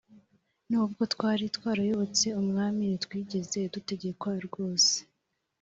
[0.69, 4.95] nubwo twari twarayobotse umwami ntitwigeze dutegekwa rwose